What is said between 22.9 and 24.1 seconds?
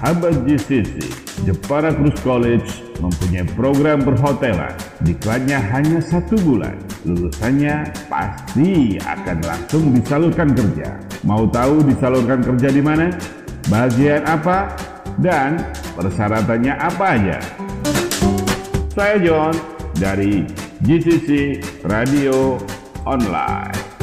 Online.